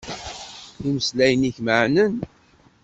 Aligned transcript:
Imeslayen-ik 0.87 1.57
meɛnen. 1.65 2.13